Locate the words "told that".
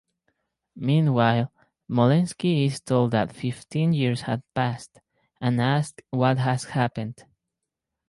2.79-3.35